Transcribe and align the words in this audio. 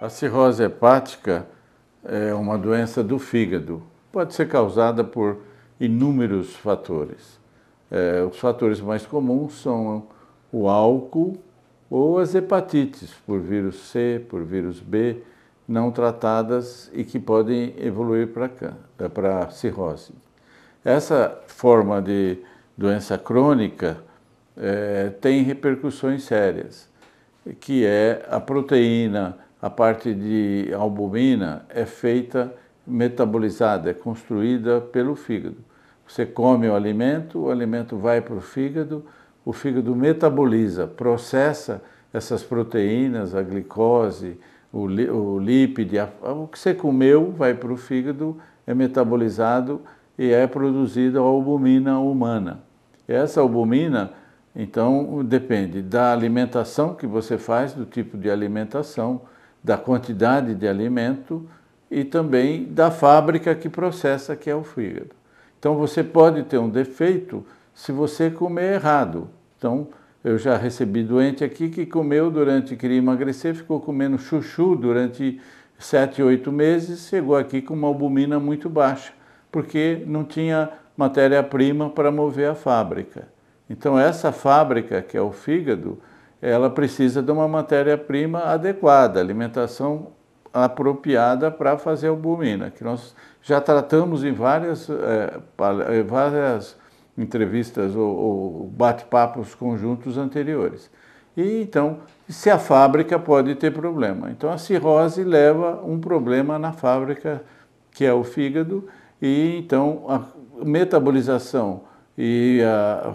A 0.00 0.08
cirrose 0.08 0.62
hepática 0.62 1.46
é 2.02 2.32
uma 2.32 2.56
doença 2.56 3.04
do 3.04 3.18
fígado. 3.18 3.82
Pode 4.10 4.32
ser 4.32 4.48
causada 4.48 5.04
por 5.04 5.42
inúmeros 5.78 6.56
fatores. 6.56 7.38
É, 7.90 8.22
os 8.22 8.38
fatores 8.38 8.80
mais 8.80 9.04
comuns 9.04 9.60
são 9.60 10.06
o 10.50 10.70
álcool 10.70 11.36
ou 11.90 12.18
as 12.18 12.34
hepatites, 12.34 13.12
por 13.26 13.40
vírus 13.40 13.90
C, 13.90 14.24
por 14.26 14.42
vírus 14.42 14.80
B, 14.80 15.22
não 15.68 15.90
tratadas 15.90 16.90
e 16.94 17.04
que 17.04 17.18
podem 17.18 17.74
evoluir 17.76 18.28
para 18.28 19.38
a 19.40 19.50
cirrose. 19.50 20.14
Essa 20.82 21.38
forma 21.46 22.00
de 22.00 22.38
doença 22.74 23.18
crônica 23.18 23.98
é, 24.56 25.10
tem 25.20 25.42
repercussões 25.42 26.22
sérias, 26.22 26.88
que 27.60 27.84
é 27.84 28.26
a 28.30 28.40
proteína 28.40 29.49
a 29.60 29.68
parte 29.68 30.14
de 30.14 30.72
albumina 30.72 31.64
é 31.68 31.84
feita 31.84 32.52
metabolizada, 32.86 33.90
é 33.90 33.94
construída 33.94 34.80
pelo 34.80 35.14
fígado. 35.14 35.56
Você 36.06 36.26
come 36.26 36.68
o 36.68 36.74
alimento, 36.74 37.38
o 37.40 37.50
alimento 37.50 37.96
vai 37.96 38.20
para 38.20 38.34
o 38.34 38.40
fígado, 38.40 39.04
o 39.44 39.52
fígado 39.52 39.94
metaboliza, 39.94 40.86
processa 40.86 41.82
essas 42.12 42.42
proteínas, 42.42 43.34
a 43.34 43.42
glicose, 43.42 44.38
o, 44.72 44.86
o 44.86 45.38
lípide, 45.38 45.96
o 46.22 46.46
que 46.48 46.58
você 46.58 46.74
comeu 46.74 47.30
vai 47.30 47.54
para 47.54 47.72
o 47.72 47.76
fígado, 47.76 48.38
é 48.66 48.74
metabolizado 48.74 49.80
e 50.18 50.32
é 50.32 50.46
produzida 50.46 51.18
a 51.18 51.22
albumina 51.22 51.98
humana. 52.00 52.60
Essa 53.06 53.40
albumina, 53.40 54.12
então, 54.54 55.24
depende 55.24 55.82
da 55.82 56.12
alimentação 56.12 56.94
que 56.94 57.06
você 57.06 57.38
faz, 57.38 57.72
do 57.72 57.84
tipo 57.84 58.16
de 58.16 58.30
alimentação, 58.30 59.22
da 59.62 59.76
quantidade 59.76 60.54
de 60.54 60.66
alimento 60.66 61.46
e 61.90 62.04
também 62.04 62.64
da 62.64 62.90
fábrica 62.90 63.54
que 63.54 63.68
processa, 63.68 64.36
que 64.36 64.48
é 64.48 64.54
o 64.54 64.62
fígado. 64.62 65.10
Então 65.58 65.76
você 65.76 66.02
pode 66.02 66.42
ter 66.44 66.58
um 66.58 66.68
defeito 66.68 67.44
se 67.74 67.92
você 67.92 68.30
comer 68.30 68.74
errado. 68.74 69.28
Então, 69.58 69.88
eu 70.22 70.36
já 70.38 70.56
recebi 70.56 71.02
doente 71.02 71.42
aqui 71.42 71.68
que 71.68 71.86
comeu 71.86 72.30
durante, 72.30 72.76
queria 72.76 72.98
emagrecer, 72.98 73.54
ficou 73.54 73.80
comendo 73.80 74.18
chuchu 74.18 74.76
durante 74.76 75.40
sete, 75.78 76.22
oito 76.22 76.52
meses, 76.52 77.08
chegou 77.08 77.36
aqui 77.36 77.62
com 77.62 77.72
uma 77.72 77.88
albumina 77.88 78.38
muito 78.38 78.68
baixa, 78.68 79.12
porque 79.50 80.02
não 80.06 80.24
tinha 80.24 80.70
matéria-prima 80.94 81.88
para 81.88 82.10
mover 82.10 82.50
a 82.50 82.54
fábrica. 82.54 83.28
Então 83.68 83.98
essa 83.98 84.30
fábrica, 84.30 85.00
que 85.00 85.16
é 85.16 85.22
o 85.22 85.32
fígado, 85.32 85.98
ela 86.40 86.70
precisa 86.70 87.22
de 87.22 87.30
uma 87.30 87.46
matéria-prima 87.46 88.40
adequada, 88.40 89.20
alimentação 89.20 90.08
apropriada 90.52 91.50
para 91.50 91.78
fazer 91.78 92.08
albumina, 92.08 92.70
que 92.70 92.82
nós 92.82 93.14
já 93.42 93.60
tratamos 93.60 94.24
em 94.24 94.32
várias, 94.32 94.88
é, 94.90 96.02
várias 96.02 96.76
entrevistas 97.16 97.94
ou, 97.94 98.16
ou 98.16 98.66
bate-papos 98.66 99.54
conjuntos 99.54 100.18
anteriores. 100.18 100.90
E 101.36 101.62
então, 101.62 101.98
se 102.28 102.50
a 102.50 102.58
fábrica 102.58 103.18
pode 103.18 103.54
ter 103.54 103.72
problema. 103.72 104.30
Então, 104.30 104.50
a 104.50 104.58
cirrose 104.58 105.22
leva 105.22 105.80
um 105.84 106.00
problema 106.00 106.58
na 106.58 106.72
fábrica, 106.72 107.42
que 107.92 108.04
é 108.04 108.12
o 108.12 108.24
fígado, 108.24 108.88
e 109.22 109.56
então 109.58 110.04
a 110.08 110.22
metabolização 110.64 111.82
e 112.16 112.60
a, 112.62 113.14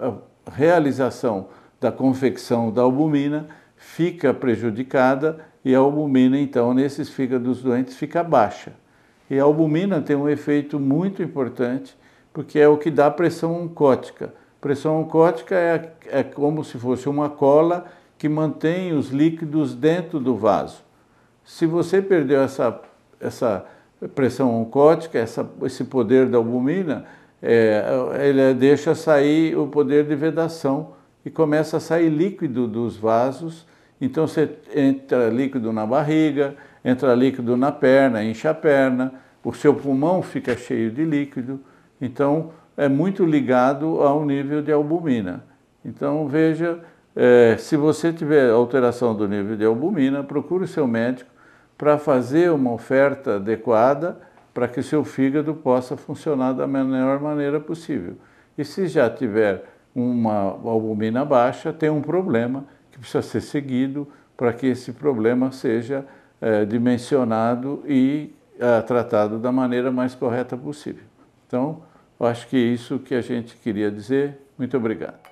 a, 0.00 0.08
a 0.08 0.50
realização 0.50 1.48
da 1.82 1.90
confecção 1.90 2.70
da 2.70 2.82
albumina 2.82 3.48
fica 3.76 4.32
prejudicada 4.32 5.44
e 5.64 5.74
a 5.74 5.78
albumina, 5.78 6.38
então, 6.38 6.72
nesses 6.72 7.08
fígados 7.08 7.60
doentes 7.60 7.96
fica 7.96 8.22
baixa. 8.22 8.72
E 9.28 9.38
a 9.38 9.42
albumina 9.42 10.00
tem 10.00 10.14
um 10.14 10.28
efeito 10.28 10.78
muito 10.78 11.22
importante, 11.22 11.96
porque 12.32 12.58
é 12.58 12.68
o 12.68 12.78
que 12.78 12.90
dá 12.90 13.10
pressão 13.10 13.62
oncótica. 13.62 14.32
Pressão 14.60 15.00
oncótica 15.00 15.56
é, 15.56 15.92
é 16.08 16.22
como 16.22 16.64
se 16.64 16.78
fosse 16.78 17.08
uma 17.08 17.28
cola 17.28 17.86
que 18.16 18.28
mantém 18.28 18.92
os 18.92 19.10
líquidos 19.10 19.74
dentro 19.74 20.20
do 20.20 20.36
vaso. 20.36 20.82
Se 21.44 21.66
você 21.66 22.00
perdeu 22.00 22.42
essa, 22.42 22.80
essa 23.20 23.66
pressão 24.14 24.60
oncótica, 24.60 25.18
essa, 25.18 25.48
esse 25.64 25.82
poder 25.82 26.28
da 26.28 26.38
albumina, 26.38 27.04
é, 27.42 27.84
ele 28.20 28.54
deixa 28.54 28.94
sair 28.94 29.56
o 29.56 29.66
poder 29.66 30.04
de 30.04 30.14
vedação 30.14 31.01
e 31.24 31.30
começa 31.30 31.76
a 31.76 31.80
sair 31.80 32.08
líquido 32.08 32.66
dos 32.66 32.96
vasos. 32.96 33.66
Então 34.00 34.26
você 34.26 34.50
entra 34.74 35.28
líquido 35.28 35.72
na 35.72 35.86
barriga, 35.86 36.54
entra 36.84 37.14
líquido 37.14 37.56
na 37.56 37.70
perna, 37.70 38.24
enche 38.24 38.48
a 38.48 38.54
perna, 38.54 39.14
o 39.44 39.52
seu 39.52 39.74
pulmão 39.74 40.22
fica 40.22 40.56
cheio 40.56 40.90
de 40.90 41.04
líquido. 41.04 41.60
Então 42.00 42.50
é 42.76 42.88
muito 42.88 43.24
ligado 43.24 44.02
ao 44.02 44.24
nível 44.24 44.62
de 44.62 44.72
albumina. 44.72 45.44
Então 45.84 46.26
veja, 46.26 46.80
é, 47.14 47.56
se 47.58 47.76
você 47.76 48.12
tiver 48.12 48.50
alteração 48.50 49.14
do 49.14 49.28
nível 49.28 49.56
de 49.56 49.64
albumina, 49.64 50.22
procure 50.24 50.64
o 50.64 50.68
seu 50.68 50.86
médico 50.86 51.30
para 51.76 51.98
fazer 51.98 52.50
uma 52.50 52.72
oferta 52.72 53.36
adequada 53.36 54.18
para 54.54 54.68
que 54.68 54.80
o 54.80 54.82
seu 54.82 55.02
fígado 55.02 55.54
possa 55.54 55.96
funcionar 55.96 56.52
da 56.52 56.66
melhor 56.66 57.20
maneira 57.20 57.58
possível. 57.58 58.16
E 58.56 58.64
se 58.64 58.86
já 58.86 59.08
tiver 59.08 59.64
uma 59.94 60.58
albumina 60.64 61.24
baixa, 61.24 61.72
tem 61.72 61.90
um 61.90 62.00
problema 62.00 62.64
que 62.90 62.98
precisa 62.98 63.22
ser 63.22 63.40
seguido 63.40 64.08
para 64.36 64.52
que 64.52 64.66
esse 64.66 64.92
problema 64.92 65.52
seja 65.52 66.04
é, 66.40 66.64
dimensionado 66.64 67.82
e 67.86 68.34
é, 68.58 68.80
tratado 68.82 69.38
da 69.38 69.52
maneira 69.52 69.90
mais 69.90 70.14
correta 70.14 70.56
possível. 70.56 71.04
Então, 71.46 71.82
acho 72.18 72.48
que 72.48 72.56
é 72.56 72.60
isso 72.60 72.98
que 72.98 73.14
a 73.14 73.20
gente 73.20 73.56
queria 73.56 73.90
dizer. 73.90 74.38
Muito 74.58 74.76
obrigado. 74.76 75.31